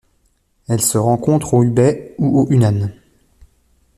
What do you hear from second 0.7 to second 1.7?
se rencontre au